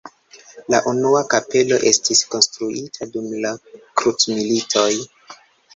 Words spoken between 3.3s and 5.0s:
la krucmilitoj.